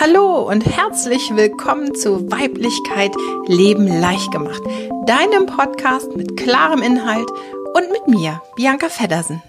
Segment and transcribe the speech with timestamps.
[0.00, 3.12] Hallo und herzlich willkommen zu Weiblichkeit
[3.48, 4.62] Leben leicht gemacht,
[5.06, 7.28] deinem Podcast mit klarem Inhalt
[7.74, 9.42] und mit mir, Bianca Feddersen.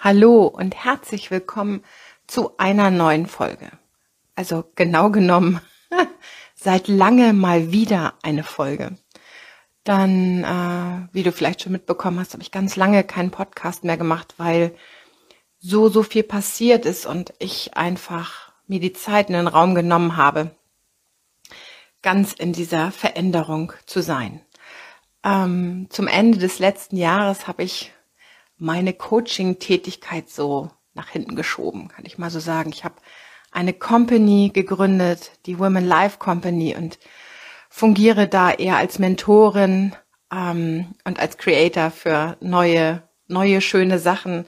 [0.00, 1.84] Hallo und herzlich willkommen
[2.26, 3.70] zu einer neuen Folge.
[4.34, 5.60] Also genau genommen,
[6.56, 8.98] seit lange mal wieder eine Folge.
[9.84, 13.98] Dann, äh, wie du vielleicht schon mitbekommen hast, habe ich ganz lange keinen Podcast mehr
[13.98, 14.74] gemacht, weil
[15.60, 20.16] so, so viel passiert ist und ich einfach mir die Zeit in den Raum genommen
[20.16, 20.50] habe,
[22.02, 24.40] ganz in dieser Veränderung zu sein.
[25.22, 27.92] Ähm, zum Ende des letzten Jahres habe ich
[28.58, 32.70] meine Coaching-Tätigkeit so nach hinten geschoben, kann ich mal so sagen.
[32.70, 32.96] Ich habe
[33.50, 36.98] eine Company gegründet, die Women Life Company und
[37.70, 39.94] fungiere da eher als Mentorin
[40.32, 44.46] ähm, und als Creator für neue, neue schöne Sachen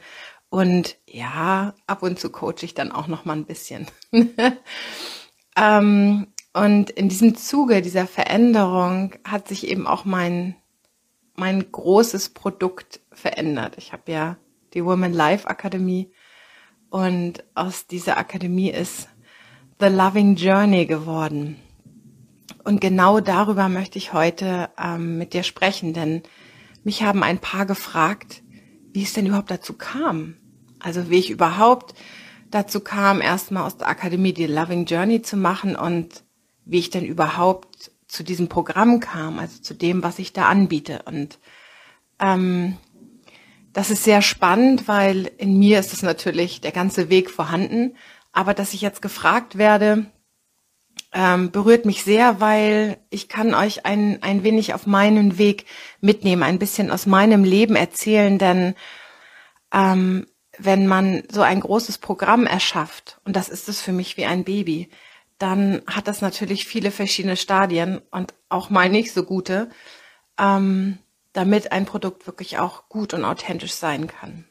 [0.56, 3.86] und ja, ab und zu coache ich dann auch noch mal ein bisschen.
[5.54, 10.56] ähm, und in diesem Zuge dieser Veränderung hat sich eben auch mein,
[11.34, 13.74] mein großes Produkt verändert.
[13.76, 14.38] Ich habe ja
[14.72, 16.10] die Women Life Akademie
[16.88, 19.10] und aus dieser Akademie ist
[19.78, 21.56] The Loving Journey geworden.
[22.64, 26.22] Und genau darüber möchte ich heute ähm, mit dir sprechen, denn
[26.82, 28.42] mich haben ein paar gefragt,
[28.94, 30.36] wie es denn überhaupt dazu kam.
[30.86, 31.94] Also wie ich überhaupt
[32.52, 36.22] dazu kam, erstmal aus der Akademie die Loving Journey zu machen und
[36.64, 41.02] wie ich denn überhaupt zu diesem Programm kam, also zu dem, was ich da anbiete.
[41.04, 41.40] Und
[42.20, 42.76] ähm,
[43.72, 47.96] das ist sehr spannend, weil in mir ist es natürlich der ganze Weg vorhanden.
[48.30, 50.06] Aber dass ich jetzt gefragt werde,
[51.12, 55.66] ähm, berührt mich sehr, weil ich kann euch ein, ein wenig auf meinen Weg
[56.00, 58.76] mitnehmen, ein bisschen aus meinem Leben erzählen, denn
[59.72, 60.26] ähm,
[60.58, 64.44] wenn man so ein großes Programm erschafft, und das ist es für mich wie ein
[64.44, 64.88] Baby,
[65.38, 69.68] dann hat das natürlich viele verschiedene Stadien und auch mal nicht so gute,
[70.38, 70.98] ähm,
[71.32, 74.44] damit ein Produkt wirklich auch gut und authentisch sein kann.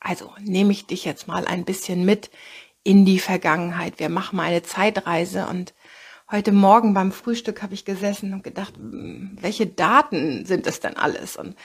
[0.00, 2.30] Also nehme ich dich jetzt mal ein bisschen mit
[2.82, 3.98] in die Vergangenheit.
[3.98, 5.74] Wir machen mal eine Zeitreise und
[6.30, 10.96] heute Morgen beim Frühstück habe ich gesessen und gedacht, hm, welche Daten sind das denn
[10.96, 11.36] alles?
[11.36, 11.56] Und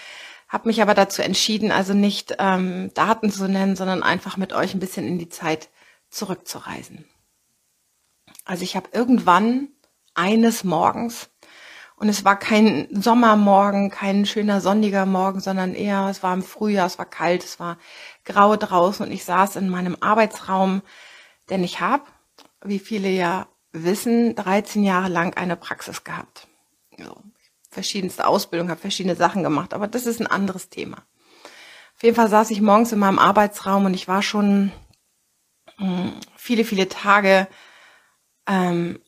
[0.51, 4.73] habe mich aber dazu entschieden, also nicht ähm, Daten zu nennen, sondern einfach mit euch
[4.73, 5.69] ein bisschen in die Zeit
[6.09, 7.05] zurückzureisen.
[8.43, 9.69] Also ich habe irgendwann
[10.13, 11.29] eines Morgens,
[11.95, 16.87] und es war kein Sommermorgen, kein schöner sonniger Morgen, sondern eher, es war im Frühjahr,
[16.87, 17.77] es war kalt, es war
[18.25, 20.81] grau draußen und ich saß in meinem Arbeitsraum
[21.51, 22.05] denn ich habe,
[22.63, 26.47] wie viele ja wissen, 13 Jahre lang eine Praxis gehabt.
[27.71, 30.97] Verschiedenste Ausbildung, habe verschiedene Sachen gemacht, aber das ist ein anderes Thema.
[31.95, 34.71] Auf jeden Fall saß ich morgens in meinem Arbeitsraum und ich war schon
[35.77, 37.47] hm, viele, viele Tage
[38.47, 38.99] ähm,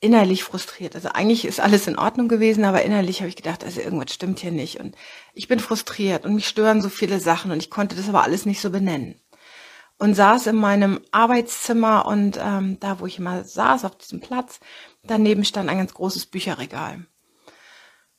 [0.00, 0.94] innerlich frustriert.
[0.94, 4.38] Also eigentlich ist alles in Ordnung gewesen, aber innerlich habe ich gedacht, also irgendwas stimmt
[4.38, 4.96] hier nicht und
[5.34, 8.46] ich bin frustriert und mich stören so viele Sachen und ich konnte das aber alles
[8.46, 9.20] nicht so benennen
[9.98, 14.60] und saß in meinem Arbeitszimmer und ähm, da, wo ich immer saß, auf diesem Platz,
[15.02, 17.06] daneben stand ein ganz großes Bücherregal.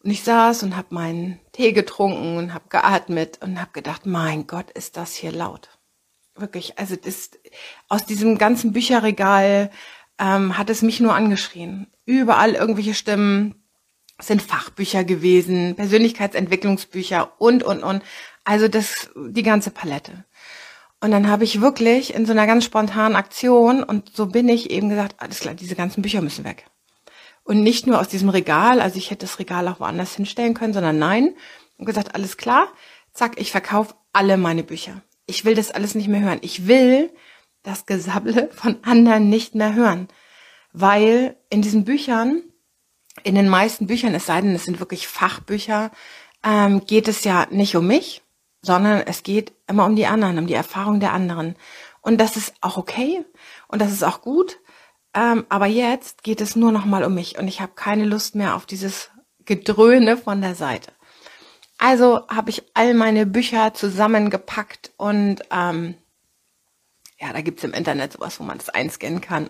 [0.04, 4.48] Und ich saß und habe meinen Tee getrunken und habe geatmet und habe gedacht, mein
[4.48, 5.70] Gott, ist das hier laut.
[6.36, 7.32] Wirklich, also das,
[7.90, 9.72] aus diesem ganzen Bücherregal
[10.18, 11.88] ähm, hat es mich nur angeschrien.
[12.06, 13.56] Überall irgendwelche Stimmen,
[14.22, 18.04] sind Fachbücher gewesen, Persönlichkeitsentwicklungsbücher und, und, und.
[18.44, 20.26] Also das, die ganze Palette.
[21.02, 24.70] Und dann habe ich wirklich in so einer ganz spontanen Aktion und so bin ich
[24.70, 26.66] eben gesagt, alles klar, diese ganzen Bücher müssen weg.
[27.50, 30.72] Und nicht nur aus diesem Regal, also ich hätte das Regal auch woanders hinstellen können,
[30.72, 31.34] sondern nein.
[31.80, 32.68] Und gesagt, alles klar,
[33.12, 35.02] zack, ich verkaufe alle meine Bücher.
[35.26, 36.38] Ich will das alles nicht mehr hören.
[36.44, 37.12] Ich will
[37.64, 40.09] das Gesabble von anderen nicht mehr hören.
[40.74, 42.44] Weil in diesen Büchern,
[43.24, 45.90] in den meisten Büchern, es sei denn, es sind wirklich Fachbücher,
[46.44, 48.22] ähm, geht es ja nicht um mich,
[48.62, 51.56] sondern es geht immer um die anderen, um die Erfahrung der anderen.
[52.02, 53.26] Und das ist auch okay
[53.68, 54.59] und das ist auch gut.
[55.14, 58.35] Ähm, aber jetzt geht es nur noch mal um mich und ich habe keine Lust
[58.35, 59.09] mehr auf dieses
[59.46, 60.91] Gedröhne von der Seite.
[61.78, 65.96] Also habe ich all meine Bücher zusammengepackt und ähm,
[67.20, 69.50] ja, da gibt's im Internet sowas, wo man das einscannen kann.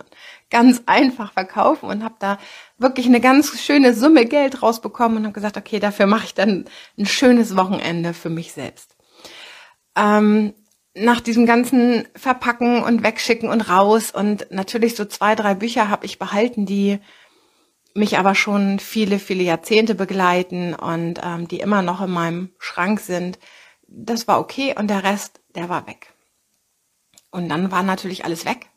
[0.49, 2.39] Ganz einfach verkaufen und habe da
[2.77, 6.65] wirklich eine ganz schöne Summe Geld rausbekommen und habe gesagt, okay, dafür mache ich dann
[6.97, 8.95] ein schönes Wochenende für mich selbst
[9.99, 10.53] ähm,
[10.95, 16.05] nach diesem ganzen Verpacken und Wegschicken und raus und natürlich so zwei, drei Bücher habe
[16.05, 16.99] ich behalten, die
[17.93, 22.99] mich aber schon viele, viele Jahrzehnte begleiten und ähm, die immer noch in meinem Schrank
[22.99, 23.39] sind.
[23.87, 26.13] Das war okay und der Rest, der war weg.
[27.31, 28.67] Und dann war natürlich alles weg.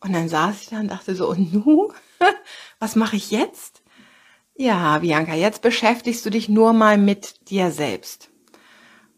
[0.00, 1.92] Und dann saß ich da und dachte so, und nu?
[2.78, 3.82] Was mache ich jetzt?
[4.56, 8.30] Ja, Bianca, jetzt beschäftigst du dich nur mal mit dir selbst.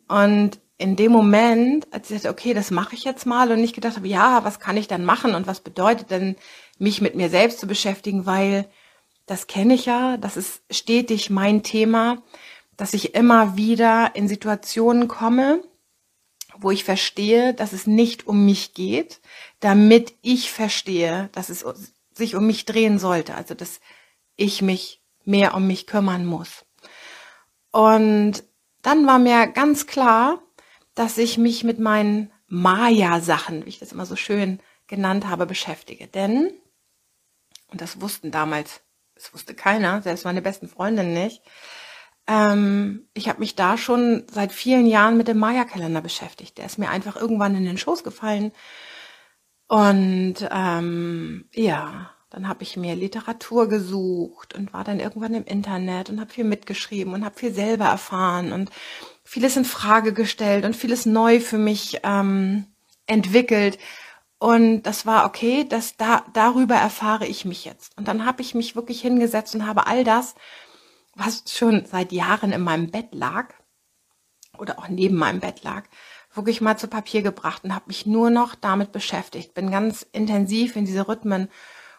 [0.08, 3.74] Und in dem Moment, als ich dachte, okay, das mache ich jetzt mal und nicht
[3.74, 6.36] gedacht habe, ja, was kann ich dann machen und was bedeutet denn,
[6.78, 8.68] mich mit mir selbst zu beschäftigen, weil
[9.24, 12.22] das kenne ich ja, das ist stetig mein Thema,
[12.76, 15.62] dass ich immer wieder in Situationen komme,
[16.58, 19.20] wo ich verstehe, dass es nicht um mich geht,
[19.60, 21.64] damit ich verstehe, dass es
[22.12, 23.80] sich um mich drehen sollte, also dass
[24.36, 26.64] ich mich mehr um mich kümmern muss.
[27.72, 28.44] Und
[28.82, 30.40] dann war mir ganz klar,
[30.96, 36.08] dass ich mich mit meinen Maya-Sachen, wie ich das immer so schön genannt habe, beschäftige.
[36.08, 36.50] Denn,
[37.68, 38.80] und das wussten damals,
[39.14, 41.42] das wusste keiner, selbst meine besten Freundinnen nicht,
[42.26, 46.58] ähm, ich habe mich da schon seit vielen Jahren mit dem Maya-Kalender beschäftigt.
[46.58, 48.52] Der ist mir einfach irgendwann in den Schoß gefallen.
[49.68, 56.10] Und ähm, ja, dann habe ich mir Literatur gesucht und war dann irgendwann im Internet
[56.10, 58.70] und habe viel mitgeschrieben und habe viel selber erfahren und
[59.26, 62.66] vieles in Frage gestellt und vieles neu für mich ähm,
[63.06, 63.78] entwickelt.
[64.38, 67.96] Und das war okay, dass da darüber erfahre ich mich jetzt.
[67.98, 70.34] Und dann habe ich mich wirklich hingesetzt und habe all das
[71.16, 73.54] was schon seit Jahren in meinem Bett lag
[74.58, 75.84] oder auch neben meinem Bett lag,
[76.34, 79.54] wirklich mal zu Papier gebracht und habe mich nur noch damit beschäftigt.
[79.54, 81.48] Bin ganz intensiv in diese Rhythmen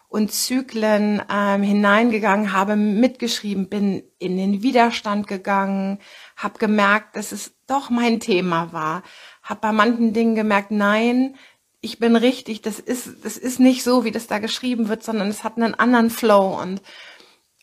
[0.08, 5.98] und Zyklen ähm, hineingegangen, habe mitgeschrieben, bin in den Widerstand gegangen,
[6.36, 9.02] habe gemerkt, dass es doch mein Thema war,
[9.42, 11.36] habe bei manchen Dingen gemerkt, nein,
[11.80, 15.28] ich bin richtig, das ist das ist nicht so, wie das da geschrieben wird, sondern
[15.28, 16.82] es hat einen anderen Flow und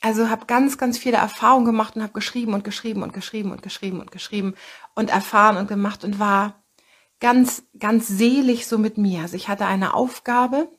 [0.02, 3.64] also habe ganz, ganz viele Erfahrungen gemacht und habe geschrieben und geschrieben und geschrieben und
[3.64, 4.54] geschrieben und geschrieben
[4.94, 6.64] und erfahren und gemacht und war
[7.20, 9.24] ganz, ganz selig so mit mir.
[9.24, 10.70] Also ich hatte eine Aufgabe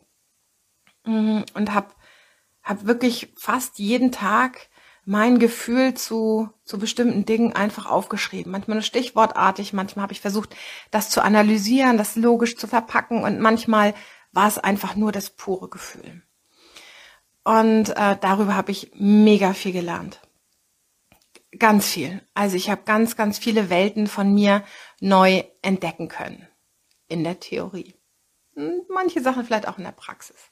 [1.06, 1.88] und habe
[2.62, 4.68] hab wirklich fast jeden Tag
[5.04, 8.50] mein Gefühl zu, zu bestimmten Dingen einfach aufgeschrieben.
[8.50, 10.54] Manchmal nur stichwortartig, manchmal habe ich versucht,
[10.90, 13.94] das zu analysieren, das logisch zu verpacken und manchmal
[14.32, 16.22] war es einfach nur das pure Gefühl.
[17.44, 20.20] Und äh, darüber habe ich mega viel gelernt.
[21.56, 22.20] Ganz viel.
[22.34, 24.64] Also ich habe ganz, ganz viele Welten von mir
[25.00, 26.48] neu entdecken können.
[27.06, 27.94] In der Theorie.
[28.56, 30.50] Und manche Sachen vielleicht auch in der Praxis.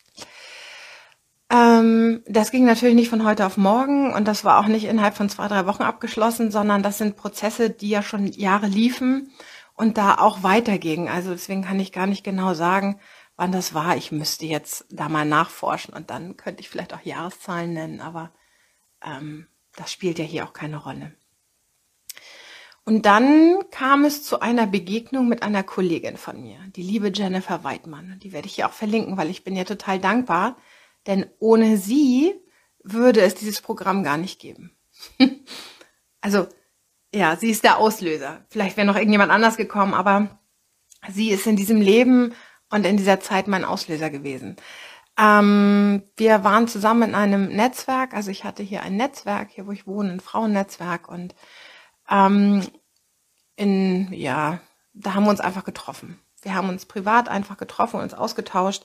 [1.54, 5.16] Ähm, das ging natürlich nicht von heute auf morgen und das war auch nicht innerhalb
[5.16, 9.30] von zwei, drei Wochen abgeschlossen, sondern das sind Prozesse, die ja schon Jahre liefen
[9.74, 11.08] und da auch weitergingen.
[11.08, 12.98] Also deswegen kann ich gar nicht genau sagen,
[13.36, 13.96] wann das war.
[13.96, 18.32] Ich müsste jetzt da mal nachforschen und dann könnte ich vielleicht auch Jahreszahlen nennen, aber
[19.04, 19.46] ähm,
[19.76, 21.12] das spielt ja hier auch keine Rolle.
[22.84, 27.62] Und dann kam es zu einer Begegnung mit einer Kollegin von mir, die liebe Jennifer
[27.62, 28.18] Weidmann.
[28.22, 30.56] Die werde ich hier auch verlinken, weil ich bin ihr total dankbar,
[31.06, 32.34] denn ohne sie
[32.82, 34.76] würde es dieses Programm gar nicht geben.
[36.20, 36.46] also,
[37.14, 38.44] ja, sie ist der Auslöser.
[38.48, 40.38] Vielleicht wäre noch irgendjemand anders gekommen, aber
[41.08, 42.34] sie ist in diesem Leben
[42.70, 44.56] und in dieser Zeit mein Auslöser gewesen.
[45.16, 49.72] Ähm, wir waren zusammen in einem Netzwerk, also ich hatte hier ein Netzwerk, hier wo
[49.72, 51.36] ich wohne, ein Frauennetzwerk und
[52.10, 52.66] ähm,
[53.56, 54.60] in, ja,
[54.92, 56.18] da haben wir uns einfach getroffen.
[56.42, 58.84] Wir haben uns privat einfach getroffen und uns ausgetauscht.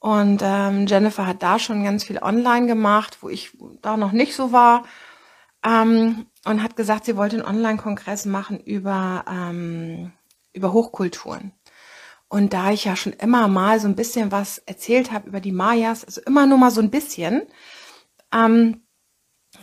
[0.00, 4.34] Und ähm, Jennifer hat da schon ganz viel online gemacht, wo ich da noch nicht
[4.34, 4.84] so war.
[5.64, 10.12] Ähm, und hat gesagt, sie wollte einen Online-Kongress machen über, ähm,
[10.54, 11.52] über Hochkulturen.
[12.28, 15.52] Und da ich ja schon immer mal so ein bisschen was erzählt habe über die
[15.52, 17.42] Mayas, also immer nur mal so ein bisschen,
[18.32, 18.82] ähm,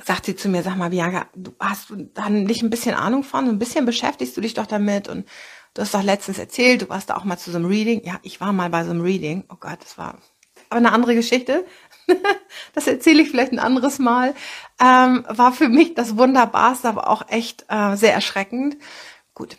[0.04, 3.24] sagt sie zu mir, sag mal, Bianca, du hast du dann nicht ein bisschen Ahnung
[3.24, 5.28] von, so ein bisschen beschäftigst du dich doch damit und
[5.74, 8.04] du hast doch letztens erzählt, du warst da auch mal zu so einem Reading.
[8.06, 9.46] Ja, ich war mal bei so einem Reading.
[9.50, 10.20] Oh Gott, das war
[10.70, 11.66] aber eine andere Geschichte.
[12.74, 14.34] das erzähle ich vielleicht ein anderes Mal.
[14.82, 18.78] Ähm, war für mich das Wunderbarste, aber auch echt äh, sehr erschreckend.
[19.34, 19.58] Gut.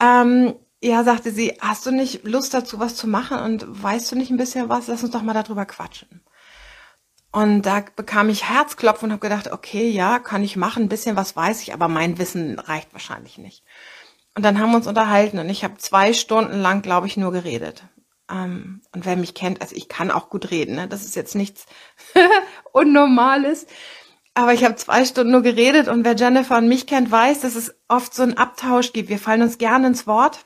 [0.00, 4.16] Ähm, ja, sagte sie, hast du nicht Lust dazu, was zu machen und weißt du
[4.16, 4.86] nicht ein bisschen was?
[4.86, 6.20] Lass uns doch mal darüber quatschen.
[7.32, 11.16] Und da bekam ich Herzklopfen und habe gedacht, okay, ja, kann ich machen, ein bisschen
[11.16, 13.64] was weiß ich, aber mein Wissen reicht wahrscheinlich nicht.
[14.36, 17.32] Und dann haben wir uns unterhalten und ich habe zwei Stunden lang, glaube ich, nur
[17.32, 17.84] geredet.
[18.30, 20.88] Ähm, und wer mich kennt, also ich kann auch gut reden, ne?
[20.88, 21.66] das ist jetzt nichts
[22.72, 23.66] Unnormales.
[24.34, 27.54] Aber ich habe zwei Stunden nur geredet und wer Jennifer und mich kennt, weiß, dass
[27.54, 29.08] es oft so einen Abtausch gibt.
[29.08, 30.44] Wir fallen uns gerne ins Wort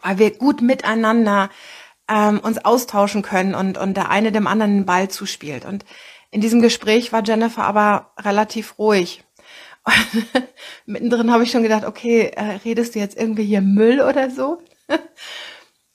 [0.00, 1.50] weil wir gut miteinander
[2.08, 5.64] ähm, uns austauschen können und, und der eine dem anderen den Ball zuspielt.
[5.64, 5.84] Und
[6.30, 9.24] in diesem Gespräch war Jennifer aber relativ ruhig.
[9.84, 10.26] Und
[10.86, 14.62] mittendrin habe ich schon gedacht, okay, äh, redest du jetzt irgendwie hier Müll oder so?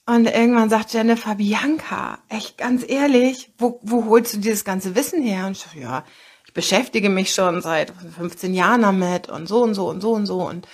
[0.07, 5.21] Und irgendwann sagt Jennifer, Bianca, echt ganz ehrlich, wo, wo holst du dieses ganze Wissen
[5.21, 5.47] her?
[5.47, 6.05] Und ich so, ja,
[6.45, 10.25] ich beschäftige mich schon seit 15 Jahren damit und so und so und so und
[10.25, 10.65] so und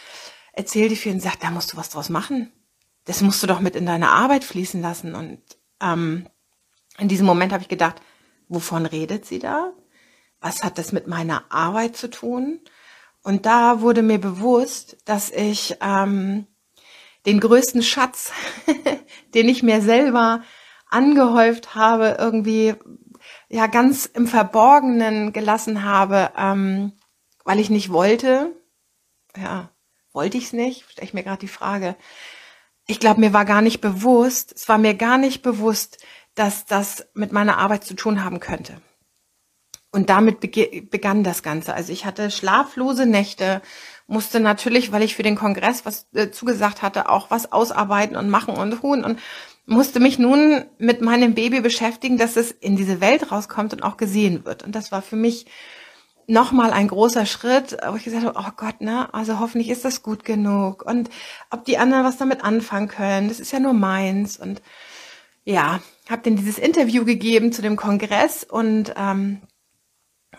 [0.53, 2.53] erzähl dir viel und sagt, da musst du was draus machen.
[3.05, 5.15] Das musst du doch mit in deine Arbeit fließen lassen.
[5.15, 5.41] Und
[5.81, 6.29] ähm,
[6.99, 8.03] in diesem Moment habe ich gedacht,
[8.49, 9.73] wovon redet sie da?
[10.41, 12.59] Was hat das mit meiner Arbeit zu tun?
[13.23, 16.45] Und da wurde mir bewusst, dass ich ähm,
[17.25, 18.31] den größten Schatz,
[19.33, 20.43] den ich mir selber
[20.89, 22.75] angehäuft habe, irgendwie
[23.49, 26.93] ja ganz im Verborgenen gelassen habe, ähm,
[27.45, 28.55] weil ich nicht wollte.
[29.35, 29.69] Ja,
[30.11, 30.89] wollte ich es nicht?
[30.89, 31.95] Stelle ich mir gerade die Frage.
[32.85, 36.03] Ich glaube, mir war gar nicht bewusst, es war mir gar nicht bewusst,
[36.35, 38.81] dass das mit meiner Arbeit zu tun haben könnte.
[39.91, 41.75] Und damit begann das Ganze.
[41.75, 43.61] Also ich hatte schlaflose Nächte,
[44.07, 48.29] musste natürlich, weil ich für den Kongress was äh, zugesagt hatte, auch was ausarbeiten und
[48.29, 49.19] machen und tun und
[49.65, 53.97] musste mich nun mit meinem Baby beschäftigen, dass es in diese Welt rauskommt und auch
[53.97, 54.63] gesehen wird.
[54.63, 55.45] Und das war für mich
[56.27, 60.03] nochmal ein großer Schritt, wo ich gesagt habe, oh Gott, ne, also hoffentlich ist das
[60.03, 61.09] gut genug und
[61.49, 64.61] ob die anderen was damit anfangen können, das ist ja nur meins und
[65.45, 69.41] ja, habe dann dieses Interview gegeben zu dem Kongress und ähm,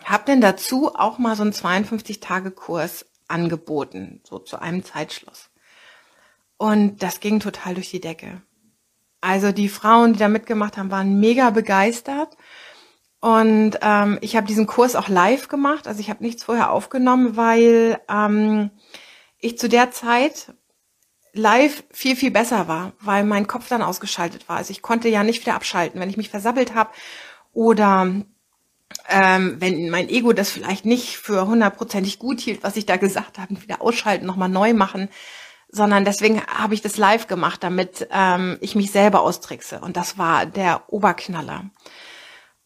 [0.05, 5.51] habe dann dazu auch mal so einen 52-Tage-Kurs angeboten, so zu einem Zeitschluss.
[6.57, 8.43] Und das ging total durch die Decke.
[9.21, 12.37] Also die Frauen, die da mitgemacht haben, waren mega begeistert.
[13.21, 15.89] Und ähm, ich habe diesen Kurs auch live gemacht.
[15.89, 18.71] Also ich habe nichts vorher aufgenommen, weil ähm,
[19.39, 20.53] ich zu der Zeit
[21.33, 24.59] live viel, viel besser war, weil mein Kopf dann ausgeschaltet war.
[24.59, 26.91] Also ich konnte ja nicht wieder abschalten, wenn ich mich versabbelt habe
[27.53, 28.23] oder
[29.09, 33.39] ähm, wenn mein Ego das vielleicht nicht für hundertprozentig gut hielt, was ich da gesagt
[33.39, 35.09] habe, wieder ausschalten, nochmal neu machen,
[35.69, 39.81] sondern deswegen habe ich das live gemacht, damit ähm, ich mich selber austrickse.
[39.81, 41.71] Und das war der Oberknaller.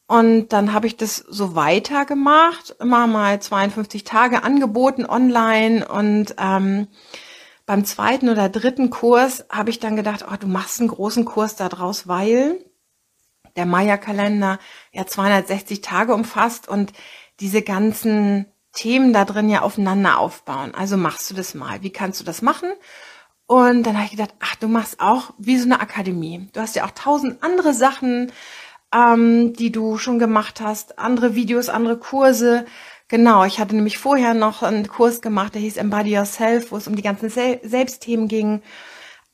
[0.07, 6.89] Und dann habe ich das so weitergemacht, immer mal 52 Tage angeboten online und ähm,
[7.67, 11.57] beim zweiten oder dritten Kurs habe ich dann gedacht, oh, du machst einen großen Kurs
[11.57, 12.65] da draus, weil
[13.59, 14.59] der Maya-Kalender
[14.93, 16.93] ja 260 Tage umfasst und
[17.41, 20.75] diese ganzen Themen da drin ja aufeinander aufbauen.
[20.75, 21.83] Also machst du das mal.
[21.83, 22.71] Wie kannst du das machen?
[23.47, 26.49] Und dann habe ich gedacht, ach, du machst auch wie so eine Akademie.
[26.53, 28.31] Du hast ja auch tausend andere Sachen,
[28.95, 32.67] ähm, die du schon gemacht hast, andere Videos, andere Kurse.
[33.09, 36.87] Genau, ich hatte nämlich vorher noch einen Kurs gemacht, der hieß Embody Yourself, wo es
[36.87, 38.63] um die ganzen Sel Selbstthemen ging.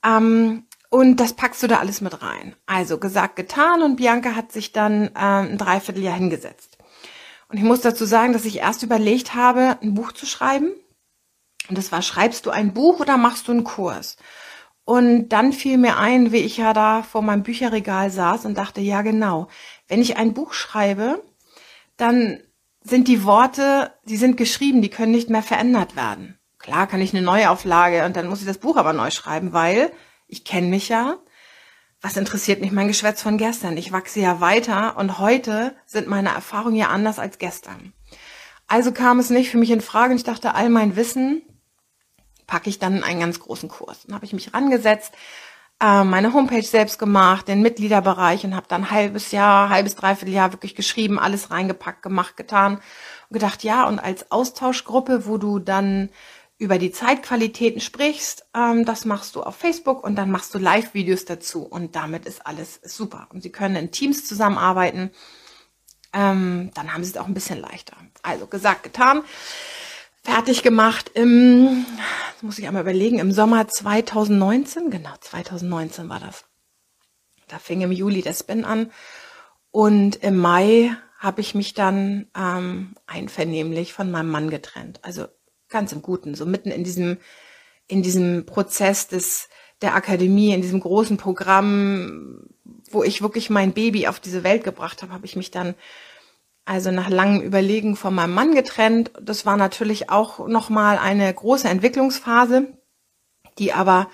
[0.04, 2.54] Ähm, und das packst du da alles mit rein.
[2.66, 6.78] Also gesagt, getan und Bianca hat sich dann ähm, ein Dreivierteljahr hingesetzt.
[7.48, 10.70] Und ich muss dazu sagen, dass ich erst überlegt habe, ein Buch zu schreiben.
[11.68, 14.18] Und das war, schreibst du ein Buch oder machst du einen Kurs?
[14.84, 18.80] Und dann fiel mir ein, wie ich ja da vor meinem Bücherregal saß und dachte,
[18.80, 19.48] ja genau,
[19.88, 21.20] wenn ich ein Buch schreibe,
[21.96, 22.38] dann
[22.82, 26.38] sind die Worte, die sind geschrieben, die können nicht mehr verändert werden.
[26.60, 29.90] Klar kann ich eine Neuauflage und dann muss ich das Buch aber neu schreiben, weil
[30.26, 31.16] ich kenne mich ja.
[32.00, 33.76] Was interessiert mich mein Geschwätz von gestern?
[33.76, 37.92] Ich wachse ja weiter und heute sind meine Erfahrungen ja anders als gestern.
[38.66, 41.42] Also kam es nicht für mich in Frage und ich dachte, all mein Wissen
[42.46, 44.02] packe ich dann in einen ganz großen Kurs.
[44.04, 45.14] Dann habe ich mich rangesetzt,
[45.80, 50.52] äh, meine Homepage selbst gemacht, den Mitgliederbereich und habe dann halbes Jahr, halbes, dreiviertel Jahr
[50.52, 52.76] wirklich geschrieben, alles reingepackt, gemacht, getan
[53.28, 56.10] und gedacht, ja, und als Austauschgruppe, wo du dann
[56.58, 61.24] über die Zeitqualitäten sprichst, ähm, das machst du auf Facebook und dann machst du Live-Videos
[61.24, 63.28] dazu und damit ist alles super.
[63.30, 65.10] Und sie können in Teams zusammenarbeiten,
[66.12, 67.96] ähm, dann haben sie es auch ein bisschen leichter.
[68.22, 69.22] Also gesagt, getan,
[70.22, 71.84] fertig gemacht im,
[72.40, 76.44] muss ich einmal überlegen, im Sommer 2019, genau 2019 war das.
[77.48, 78.92] Da fing im Juli der Spin an
[79.70, 85.00] und im Mai habe ich mich dann ähm, einvernehmlich von meinem Mann getrennt.
[85.02, 85.26] Also
[85.74, 87.18] ganz im Guten, so mitten in diesem,
[87.88, 89.48] in diesem Prozess des,
[89.82, 92.46] der Akademie, in diesem großen Programm,
[92.90, 95.74] wo ich wirklich mein Baby auf diese Welt gebracht habe, habe ich mich dann
[96.64, 99.10] also nach langem Überlegen von meinem Mann getrennt.
[99.20, 102.68] Das war natürlich auch nochmal eine große Entwicklungsphase,
[103.58, 104.08] die aber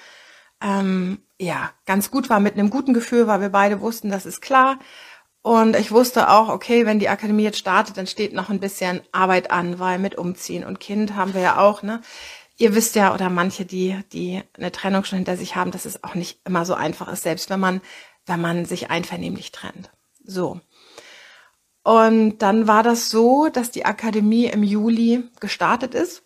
[0.63, 4.41] ähm, ja ganz gut war mit einem guten Gefühl, weil wir beide wussten, das ist
[4.41, 4.79] klar.
[5.43, 9.01] Und ich wusste auch, okay, wenn die Akademie jetzt startet, dann steht noch ein bisschen
[9.11, 12.03] Arbeit an, weil mit Umziehen und Kind haben wir ja auch, ne?
[12.59, 16.05] Ihr wisst ja, oder manche, die, die eine Trennung schon hinter sich haben, dass es
[16.05, 17.81] auch nicht immer so einfach ist, selbst wenn man,
[18.27, 19.91] wenn man sich einvernehmlich trennt.
[20.23, 20.61] So.
[21.83, 26.23] Und dann war das so, dass die Akademie im Juli gestartet ist.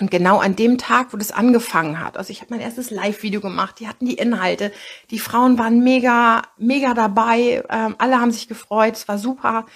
[0.00, 3.40] Und genau an dem Tag, wo das angefangen hat, also ich habe mein erstes Live-Video
[3.40, 4.72] gemacht, die hatten die Inhalte,
[5.10, 9.66] die Frauen waren mega, mega dabei, ähm, alle haben sich gefreut, es war super,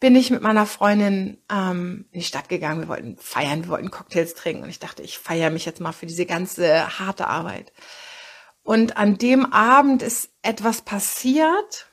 [0.00, 3.90] bin ich mit meiner Freundin ähm, in die Stadt gegangen, wir wollten feiern, wir wollten
[3.90, 4.62] Cocktails trinken.
[4.62, 7.72] Und ich dachte, ich feiere mich jetzt mal für diese ganze harte Arbeit.
[8.62, 11.86] Und an dem Abend ist etwas passiert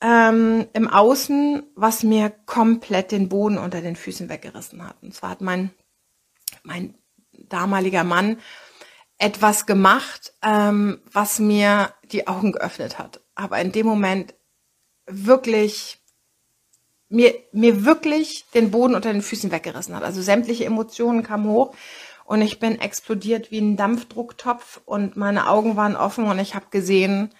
[0.00, 4.96] ähm, im Außen, was mir komplett den Boden unter den Füßen weggerissen hat.
[5.02, 5.72] Und zwar hat mein
[6.66, 6.94] mein
[7.32, 8.38] damaliger Mann,
[9.18, 13.20] etwas gemacht, ähm, was mir die Augen geöffnet hat.
[13.34, 14.34] Aber in dem Moment
[15.06, 16.02] wirklich
[17.08, 20.02] mir, mir wirklich den Boden unter den Füßen weggerissen hat.
[20.02, 21.74] Also sämtliche Emotionen kamen hoch
[22.24, 26.66] und ich bin explodiert wie ein Dampfdrucktopf und meine Augen waren offen und ich habe
[26.70, 27.32] gesehen,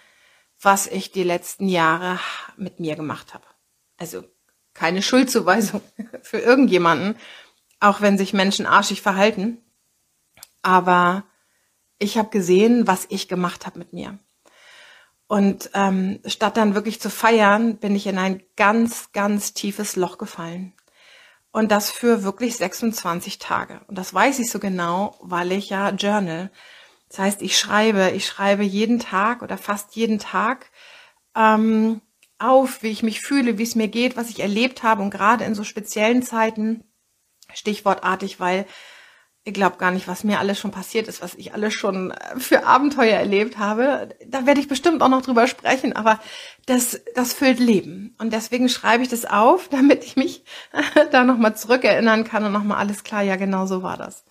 [0.61, 2.19] was ich die letzten Jahre
[2.57, 3.45] mit mir gemacht habe.
[3.99, 4.25] Also
[4.73, 5.81] keine Schuldzuweisung
[6.23, 7.17] für irgendjemanden,
[7.81, 9.59] auch wenn sich Menschen arschig verhalten.
[10.63, 11.25] Aber
[11.99, 14.19] ich habe gesehen, was ich gemacht habe mit mir.
[15.29, 20.19] Und ähm, statt dann wirklich zu feiern, bin ich in ein ganz, ganz tiefes Loch
[20.19, 20.73] gefallen.
[21.51, 23.81] Und das für wirklich 26 Tage.
[23.89, 26.51] Und das weiß ich so genau, weil ich ja journal.
[27.09, 30.71] Das heißt, ich schreibe, ich schreibe jeden Tag oder fast jeden Tag
[31.35, 32.03] ähm,
[32.39, 35.03] auf, wie ich mich fühle, wie es mir geht, was ich erlebt habe.
[35.03, 36.85] Und gerade in so speziellen Zeiten
[37.59, 38.67] stichwortartig, weil
[39.47, 42.39] ihr glaubt gar nicht, was mir alles schon passiert ist, was ich alles schon äh,
[42.39, 44.11] für Abenteuer erlebt habe.
[44.27, 46.21] Da werde ich bestimmt auch noch drüber sprechen, aber
[46.67, 48.15] das, das füllt Leben.
[48.19, 50.45] Und deswegen schreibe ich das auf, damit ich mich
[51.13, 54.25] da nochmal zurückerinnern kann und nochmal alles klar, ja, genau so war das.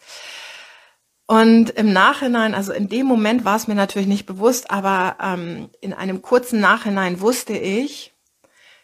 [1.27, 5.69] Und im Nachhinein, also in dem Moment war es mir natürlich nicht bewusst, aber ähm,
[5.81, 8.13] in einem kurzen Nachhinein wusste ich,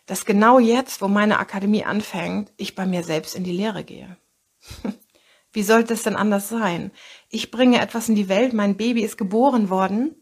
[0.07, 4.17] dass genau jetzt, wo meine Akademie anfängt, ich bei mir selbst in die Lehre gehe.
[5.53, 6.91] Wie sollte es denn anders sein?
[7.29, 10.15] Ich bringe etwas in die Welt, mein Baby ist geboren worden.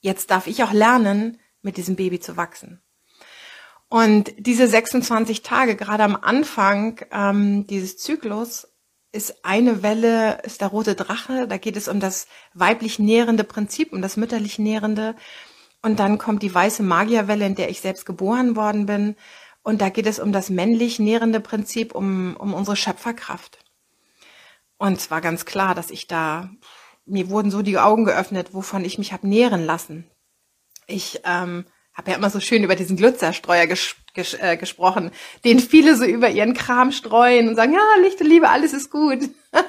[0.00, 2.82] Jetzt darf ich auch lernen, mit diesem Baby zu wachsen.
[3.88, 8.68] Und diese 26 Tage, gerade am Anfang ähm, dieses Zyklus,
[9.12, 11.46] ist eine Welle, ist der rote Drache.
[11.46, 15.14] Da geht es um das weiblich nährende Prinzip, um das mütterlich nährende.
[15.82, 19.16] Und dann kommt die weiße Magierwelle, in der ich selbst geboren worden bin.
[19.62, 23.58] Und da geht es um das männlich nährende Prinzip, um, um unsere Schöpferkraft.
[24.76, 26.50] Und es war ganz klar, dass ich da,
[27.06, 30.10] mir wurden so die Augen geöffnet, wovon ich mich habe nähren lassen.
[30.88, 35.10] Ich ähm, habe ja immer so schön über diesen Glitzerstreuer ges ges äh, gesprochen,
[35.44, 38.90] den viele so über ihren Kram streuen und sagen, ja, Licht und Liebe, alles ist
[38.90, 39.20] gut.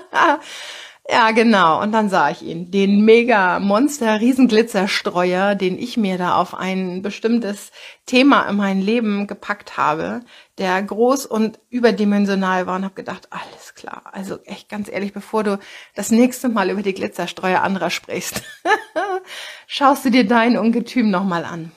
[1.10, 1.82] Ja, genau.
[1.82, 7.02] Und dann sah ich ihn, den mega Monster Riesenglitzerstreuer, den ich mir da auf ein
[7.02, 7.72] bestimmtes
[8.06, 10.22] Thema in mein Leben gepackt habe,
[10.58, 14.04] der groß und überdimensional war und habe gedacht, alles klar.
[14.14, 15.60] Also echt ganz ehrlich, bevor du
[15.94, 18.42] das nächste Mal über die Glitzerstreuer anderer sprichst,
[19.68, 21.74] schaust du dir dein Ungetüm nochmal an.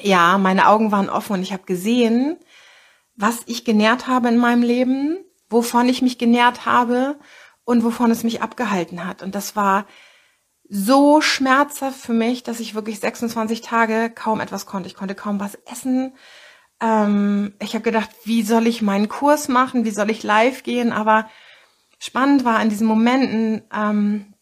[0.00, 2.36] Ja, meine Augen waren offen und ich habe gesehen,
[3.14, 5.18] was ich genährt habe in meinem Leben,
[5.48, 7.16] wovon ich mich genährt habe
[7.64, 9.22] und wovon es mich abgehalten hat.
[9.22, 9.86] Und das war
[10.68, 14.88] so schmerzhaft für mich, dass ich wirklich 26 Tage kaum etwas konnte.
[14.88, 16.14] Ich konnte kaum was essen.
[16.80, 19.84] Ähm, ich habe gedacht, wie soll ich meinen Kurs machen?
[19.84, 20.92] Wie soll ich live gehen?
[20.92, 21.28] Aber
[21.98, 24.34] spannend war in diesen Momenten, ähm,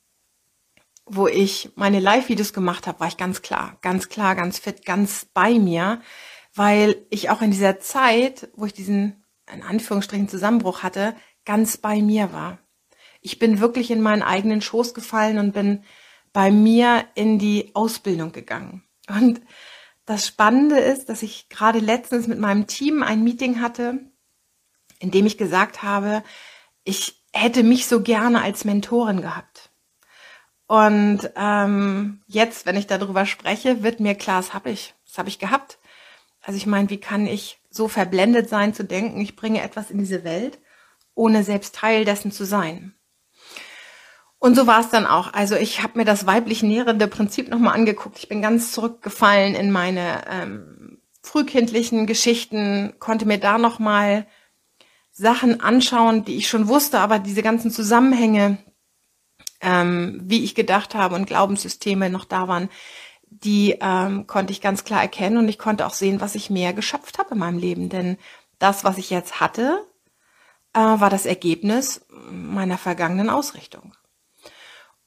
[1.06, 5.26] wo ich meine Live-Videos gemacht habe, war ich ganz klar, ganz klar, ganz fit, ganz
[5.26, 6.00] bei mir,
[6.54, 12.00] weil ich auch in dieser Zeit, wo ich diesen in Anführungsstrichen Zusammenbruch hatte, ganz bei
[12.00, 12.58] mir war.
[13.22, 15.84] Ich bin wirklich in meinen eigenen Schoß gefallen und bin
[16.32, 18.82] bei mir in die Ausbildung gegangen.
[19.08, 19.40] Und
[20.04, 24.00] das Spannende ist, dass ich gerade letztens mit meinem Team ein Meeting hatte,
[24.98, 26.22] in dem ich gesagt habe,
[26.84, 29.70] ich hätte mich so gerne als Mentorin gehabt.
[30.66, 35.28] Und ähm, jetzt, wenn ich darüber spreche, wird mir klar, das habe ich, das habe
[35.28, 35.78] ich gehabt.
[36.40, 39.98] Also ich meine, wie kann ich so verblendet sein zu denken, ich bringe etwas in
[39.98, 40.58] diese Welt,
[41.14, 42.94] ohne selbst Teil dessen zu sein?
[44.42, 45.32] Und so war es dann auch.
[45.32, 48.18] Also ich habe mir das weiblich nährende Prinzip nochmal angeguckt.
[48.18, 54.26] Ich bin ganz zurückgefallen in meine ähm, frühkindlichen Geschichten, konnte mir da nochmal
[55.12, 58.58] Sachen anschauen, die ich schon wusste, aber diese ganzen Zusammenhänge,
[59.60, 62.68] ähm, wie ich gedacht habe und Glaubenssysteme noch da waren,
[63.30, 66.72] die ähm, konnte ich ganz klar erkennen und ich konnte auch sehen, was ich mehr
[66.72, 67.90] geschöpft habe in meinem Leben.
[67.90, 68.18] Denn
[68.58, 69.86] das, was ich jetzt hatte,
[70.72, 73.92] äh, war das Ergebnis meiner vergangenen Ausrichtung.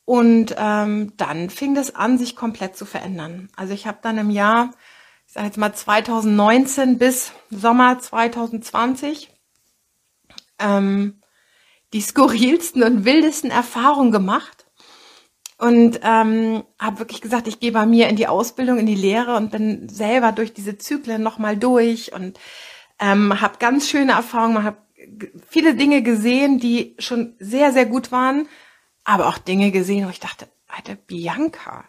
[0.05, 3.49] Und ähm, dann fing das an, sich komplett zu verändern.
[3.55, 4.69] Also ich habe dann im Jahr,
[5.25, 9.31] ich sage jetzt mal 2019 bis Sommer 2020,
[10.59, 11.21] ähm,
[11.93, 14.65] die skurrilsten und wildesten Erfahrungen gemacht
[15.57, 19.35] und ähm, habe wirklich gesagt, ich gehe bei mir in die Ausbildung, in die Lehre
[19.35, 22.39] und bin selber durch diese Zyklen nochmal durch und
[22.99, 24.77] ähm, habe ganz schöne Erfahrungen, habe
[25.47, 28.47] viele Dinge gesehen, die schon sehr, sehr gut waren,
[29.05, 31.85] aber auch Dinge gesehen, wo ich dachte, Alter, Bianca.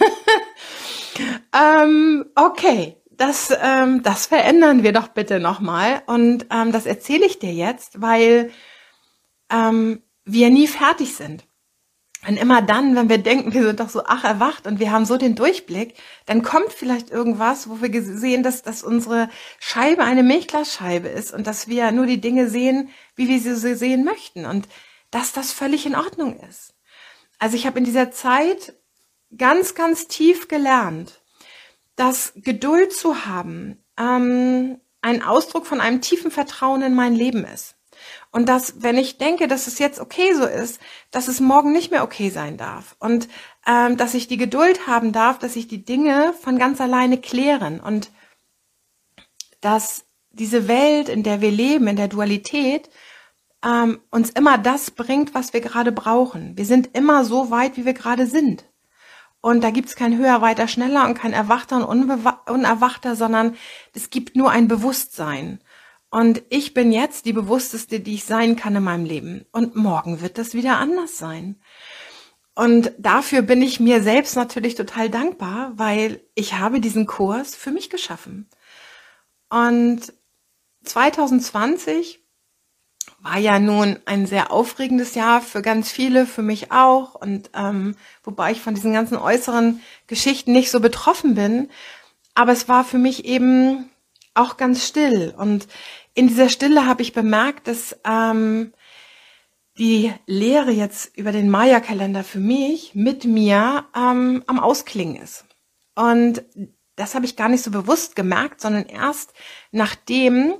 [1.52, 6.02] ähm, okay, das, ähm, das verändern wir doch bitte nochmal.
[6.06, 8.50] Und ähm, das erzähle ich dir jetzt, weil
[9.50, 11.44] ähm, wir nie fertig sind.
[12.26, 15.04] Und immer dann, wenn wir denken, wir sind doch so ach erwacht und wir haben
[15.04, 19.28] so den Durchblick, dann kommt vielleicht irgendwas, wo wir sehen, dass, dass unsere
[19.60, 24.04] Scheibe eine Milchglasscheibe ist und dass wir nur die Dinge sehen, wie wir sie sehen
[24.04, 24.66] möchten und
[25.16, 26.74] dass das völlig in Ordnung ist.
[27.38, 28.74] Also ich habe in dieser Zeit
[29.34, 31.22] ganz, ganz tief gelernt,
[31.96, 37.76] dass Geduld zu haben ähm, ein Ausdruck von einem tiefen Vertrauen in mein Leben ist.
[38.30, 41.90] Und dass, wenn ich denke, dass es jetzt okay so ist, dass es morgen nicht
[41.90, 42.94] mehr okay sein darf.
[42.98, 43.26] Und
[43.66, 47.80] ähm, dass ich die Geduld haben darf, dass sich die Dinge von ganz alleine klären.
[47.80, 48.10] Und
[49.62, 52.90] dass diese Welt, in der wir leben, in der Dualität,
[53.66, 56.56] ähm, uns immer das bringt, was wir gerade brauchen.
[56.56, 58.64] Wir sind immer so weit, wie wir gerade sind.
[59.40, 62.10] Und da gibt's kein höher, weiter, schneller und kein erwachter und
[62.46, 63.56] unerwachter, sondern
[63.92, 65.60] es gibt nur ein Bewusstsein.
[66.10, 69.44] Und ich bin jetzt die bewussteste, die ich sein kann in meinem Leben.
[69.52, 71.60] Und morgen wird das wieder anders sein.
[72.54, 77.70] Und dafür bin ich mir selbst natürlich total dankbar, weil ich habe diesen Kurs für
[77.70, 78.48] mich geschaffen.
[79.50, 80.12] Und
[80.84, 82.25] 2020
[83.26, 87.16] war ja nun ein sehr aufregendes Jahr für ganz viele, für mich auch.
[87.16, 91.68] Und ähm, wobei ich von diesen ganzen äußeren Geschichten nicht so betroffen bin.
[92.34, 93.90] Aber es war für mich eben
[94.34, 95.34] auch ganz still.
[95.36, 95.66] Und
[96.14, 98.72] in dieser Stille habe ich bemerkt, dass ähm,
[99.76, 105.46] die Lehre jetzt über den Maya-Kalender für mich mit mir ähm, am Ausklingen ist.
[105.96, 106.44] Und
[106.94, 109.32] das habe ich gar nicht so bewusst gemerkt, sondern erst
[109.72, 110.54] nachdem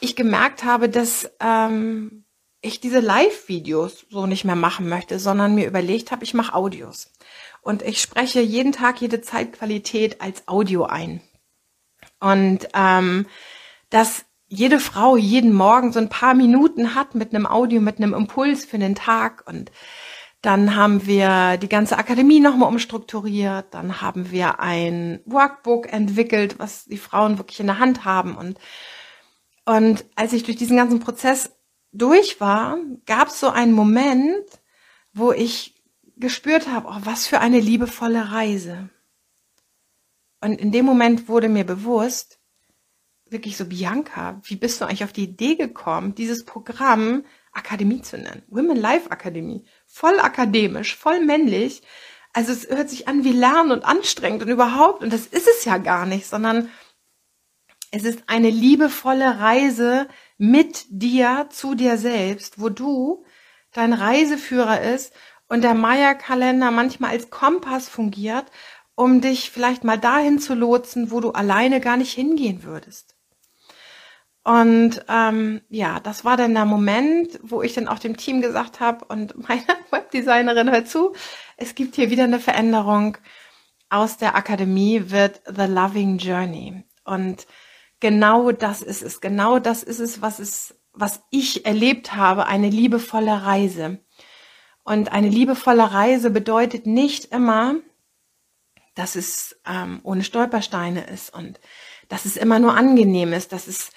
[0.00, 2.24] ich gemerkt habe, dass ähm,
[2.60, 7.10] ich diese Live-Videos so nicht mehr machen möchte, sondern mir überlegt habe, ich mache Audios.
[7.62, 11.20] Und ich spreche jeden Tag jede Zeitqualität als Audio ein.
[12.20, 13.26] Und ähm,
[13.90, 18.14] das jede Frau jeden Morgen so ein paar Minuten hat mit einem Audio, mit einem
[18.14, 19.70] Impuls für den Tag und
[20.42, 23.66] dann haben wir die ganze Akademie nochmal umstrukturiert.
[23.72, 28.36] Dann haben wir ein Workbook entwickelt, was die Frauen wirklich in der Hand haben.
[28.36, 28.58] Und,
[29.70, 31.52] und als ich durch diesen ganzen Prozess
[31.92, 34.44] durch war, gab es so einen Moment,
[35.12, 35.80] wo ich
[36.16, 38.88] gespürt habe, oh, was für eine liebevolle Reise.
[40.40, 42.40] Und in dem Moment wurde mir bewusst,
[43.26, 48.18] wirklich so, Bianca, wie bist du eigentlich auf die Idee gekommen, dieses Programm Akademie zu
[48.18, 48.42] nennen?
[48.48, 49.66] Women Life Akademie.
[49.86, 51.82] Voll akademisch, voll männlich.
[52.32, 55.04] Also es hört sich an wie Lernen und anstrengend und überhaupt.
[55.04, 56.70] Und das ist es ja gar nicht, sondern
[57.90, 63.24] es ist eine liebevolle Reise mit dir zu dir selbst, wo du
[63.72, 65.12] dein Reiseführer ist
[65.48, 68.46] und der Maya-Kalender manchmal als Kompass fungiert,
[68.94, 73.16] um dich vielleicht mal dahin zu lotsen, wo du alleine gar nicht hingehen würdest.
[74.42, 78.80] Und ähm, ja, das war dann der Moment, wo ich dann auch dem Team gesagt
[78.80, 81.14] habe und meine Webdesignerin hört zu,
[81.56, 83.18] es gibt hier wieder eine Veränderung.
[83.90, 86.84] Aus der Akademie wird The Loving Journey.
[87.04, 87.46] Und
[88.00, 89.20] genau das ist es.
[89.20, 93.98] Genau das ist es, was es, was ich erlebt habe, eine liebevolle Reise.
[94.82, 97.76] Und eine liebevolle Reise bedeutet nicht immer,
[98.94, 101.60] dass es ähm, ohne Stolpersteine ist und
[102.08, 103.90] dass es immer nur angenehm ist, dass es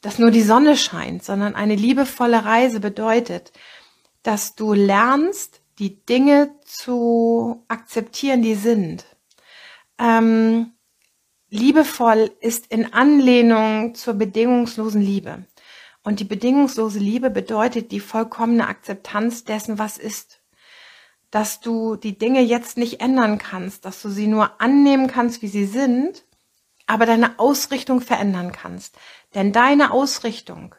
[0.00, 3.52] dass nur die Sonne scheint, sondern eine liebevolle Reise bedeutet,
[4.22, 9.04] dass du lernst, die Dinge zu akzeptieren, die sind.
[9.98, 10.72] Ähm,
[11.50, 15.44] liebevoll ist in Anlehnung zur bedingungslosen Liebe.
[16.02, 20.40] Und die bedingungslose Liebe bedeutet die vollkommene Akzeptanz dessen, was ist.
[21.30, 25.48] Dass du die Dinge jetzt nicht ändern kannst, dass du sie nur annehmen kannst, wie
[25.48, 26.24] sie sind,
[26.86, 28.96] aber deine Ausrichtung verändern kannst.
[29.34, 30.74] Denn deine Ausrichtung,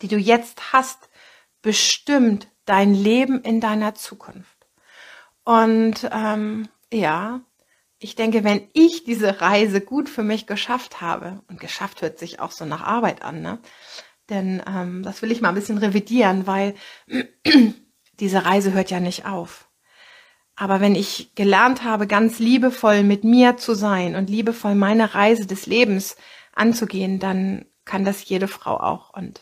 [0.00, 1.08] die du jetzt hast,
[1.60, 4.66] bestimmt dein Leben in deiner Zukunft.
[5.44, 7.40] Und ähm, ja,
[8.02, 12.40] ich denke, wenn ich diese Reise gut für mich geschafft habe, und geschafft hört sich
[12.40, 13.60] auch so nach Arbeit an, ne?
[14.28, 16.74] Denn ähm, das will ich mal ein bisschen revidieren, weil
[18.20, 19.68] diese Reise hört ja nicht auf.
[20.56, 25.46] Aber wenn ich gelernt habe, ganz liebevoll mit mir zu sein und liebevoll meine Reise
[25.46, 26.16] des Lebens
[26.54, 29.12] anzugehen, dann kann das jede Frau auch.
[29.14, 29.40] Und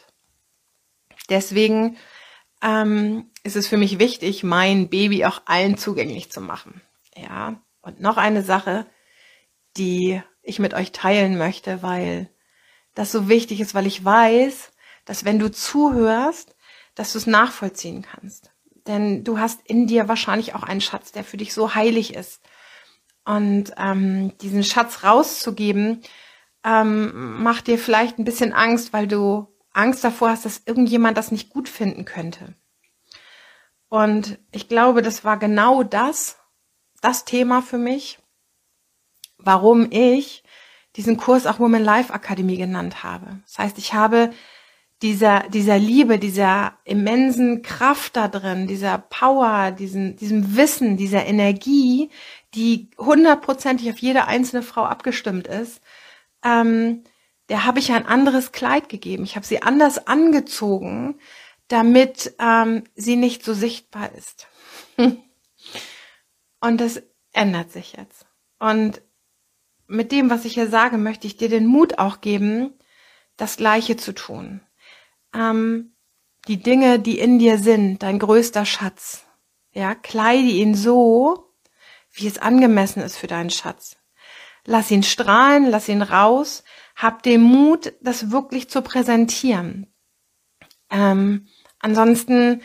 [1.31, 1.97] deswegen
[2.63, 6.81] ähm, ist es für mich wichtig, mein Baby auch allen zugänglich zu machen.
[7.17, 8.87] Ja, und noch eine Sache,
[9.77, 12.29] die ich mit euch teilen möchte, weil
[12.95, 14.73] das so wichtig ist, weil ich weiß,
[15.05, 16.57] dass wenn du zuhörst,
[16.95, 18.53] dass du es nachvollziehen kannst.
[18.87, 22.43] Denn du hast in dir wahrscheinlich auch einen Schatz, der für dich so heilig ist.
[23.25, 26.03] Und ähm, diesen Schatz rauszugeben,
[26.65, 31.31] ähm, macht dir vielleicht ein bisschen Angst, weil du Angst davor hast, dass irgendjemand das
[31.31, 32.55] nicht gut finden könnte.
[33.89, 36.40] Und ich glaube, das war genau das,
[37.01, 38.19] das Thema für mich,
[39.39, 40.43] warum ich
[40.97, 43.41] diesen Kurs auch Women Life Akademie genannt habe.
[43.47, 44.31] Das heißt, ich habe
[45.03, 52.11] dieser, dieser Liebe, dieser immensen Kraft da drin, dieser Power, diesen, diesem Wissen, dieser Energie,
[52.55, 55.81] die hundertprozentig auf jede einzelne Frau abgestimmt ist,
[56.45, 57.05] ähm,
[57.49, 59.25] der habe ich ein anderes Kleid gegeben.
[59.25, 61.19] Ich habe sie anders angezogen,
[61.69, 64.49] damit ähm, sie nicht so sichtbar ist.
[66.61, 68.27] Und das ändert sich jetzt.
[68.59, 69.03] Und
[69.87, 72.75] mit dem, was ich hier sage, möchte ich dir den Mut auch geben,
[73.37, 74.61] das Gleiche zu tun.
[75.35, 75.95] Ähm,
[76.49, 79.27] die Dinge, die in dir sind, dein größter Schatz,
[79.73, 81.53] ja, kleide ihn so,
[82.13, 83.97] wie es angemessen ist für deinen Schatz.
[84.65, 86.65] Lass ihn strahlen, lass ihn raus,
[86.97, 89.93] hab den Mut, das wirklich zu präsentieren.
[90.91, 91.47] Ähm,
[91.79, 92.63] ansonsten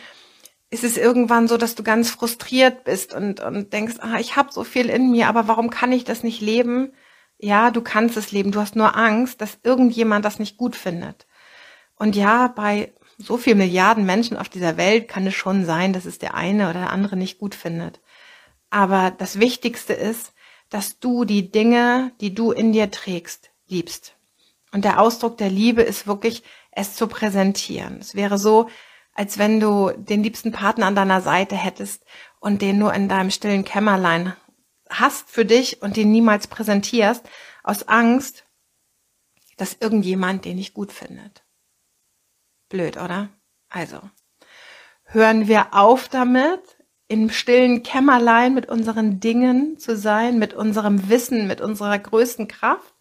[0.70, 4.52] ist es irgendwann so, dass du ganz frustriert bist und, und denkst, ah, ich habe
[4.52, 6.92] so viel in mir, aber warum kann ich das nicht leben?
[7.38, 8.50] Ja, du kannst es leben.
[8.50, 11.26] Du hast nur Angst, dass irgendjemand das nicht gut findet.
[11.96, 16.04] Und ja, bei so vielen Milliarden Menschen auf dieser Welt kann es schon sein, dass
[16.04, 18.00] es der eine oder der andere nicht gut findet.
[18.70, 20.32] Aber das Wichtigste ist,
[20.68, 24.16] dass du die Dinge, die du in dir trägst, liebst.
[24.72, 27.98] Und der Ausdruck der Liebe ist wirklich, es zu präsentieren.
[28.00, 28.68] Es wäre so,
[29.16, 32.04] als wenn du den liebsten Partner an deiner Seite hättest
[32.38, 34.34] und den nur in deinem stillen Kämmerlein
[34.90, 37.28] hast für dich und den niemals präsentierst,
[37.64, 38.44] aus Angst,
[39.56, 41.44] dass irgendjemand den nicht gut findet.
[42.68, 43.30] Blöd, oder?
[43.68, 44.00] Also,
[45.04, 46.60] hören wir auf damit,
[47.08, 52.94] im stillen Kämmerlein mit unseren Dingen zu sein, mit unserem Wissen, mit unserer größten Kraft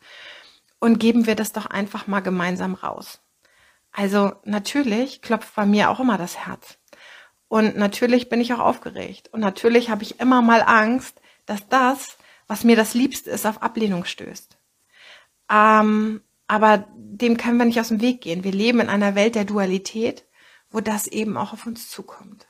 [0.80, 3.25] und geben wir das doch einfach mal gemeinsam raus.
[3.96, 6.78] Also natürlich klopft bei mir auch immer das Herz.
[7.48, 9.30] Und natürlich bin ich auch aufgeregt.
[9.32, 13.62] Und natürlich habe ich immer mal Angst, dass das, was mir das Liebste ist, auf
[13.62, 14.58] Ablehnung stößt.
[15.50, 18.44] Ähm, aber dem können wir nicht aus dem Weg gehen.
[18.44, 20.26] Wir leben in einer Welt der Dualität,
[20.70, 22.48] wo das eben auch auf uns zukommt.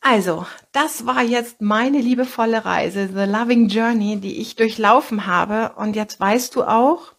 [0.00, 5.74] Also, das war jetzt meine liebevolle Reise, The Loving Journey, die ich durchlaufen habe.
[5.76, 7.12] Und jetzt weißt du auch,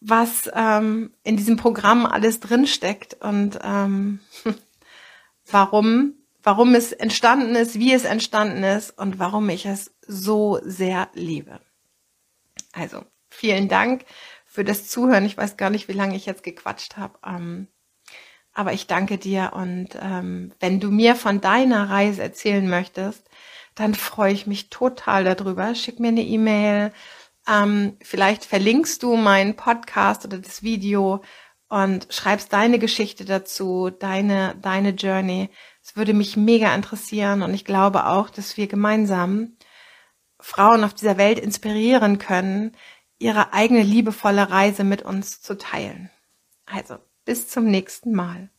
[0.00, 4.20] was ähm, in diesem Programm alles drinsteckt und ähm,
[5.50, 11.08] warum, warum es entstanden ist, wie es entstanden ist und warum ich es so sehr
[11.14, 11.60] liebe.
[12.72, 14.04] Also, vielen Dank
[14.46, 15.26] für das Zuhören.
[15.26, 17.18] Ich weiß gar nicht, wie lange ich jetzt gequatscht habe.
[17.24, 17.68] Ähm,
[18.52, 23.28] aber ich danke dir und ähm, wenn du mir von deiner Reise erzählen möchtest,
[23.74, 25.74] dann freue ich mich total darüber.
[25.74, 26.92] Schick mir eine E-Mail.
[27.50, 31.20] Ähm, vielleicht verlinkst du meinen Podcast oder das Video
[31.68, 35.50] und schreibst deine Geschichte dazu, deine, deine Journey.
[35.82, 39.56] Es würde mich mega interessieren und ich glaube auch, dass wir gemeinsam
[40.38, 42.76] Frauen auf dieser Welt inspirieren können,
[43.18, 46.08] ihre eigene liebevolle Reise mit uns zu teilen.
[46.66, 48.50] Also, bis zum nächsten Mal.